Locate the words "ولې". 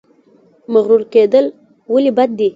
1.91-2.11